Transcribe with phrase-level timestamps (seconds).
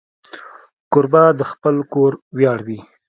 [0.91, 2.79] کوربه د خپل کور ویاړ وي.